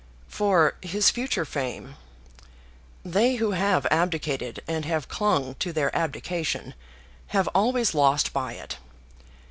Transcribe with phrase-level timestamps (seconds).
[0.27, 1.95] "For his future fame.
[3.05, 6.73] They who have abdicated and have clung to their abdication
[7.27, 8.79] have always lost by it.